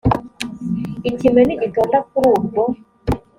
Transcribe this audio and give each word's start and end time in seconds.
ikime 1.09 1.41
nigitonda 1.43 1.97
kuri 2.07 2.27
ubwo 2.37 2.63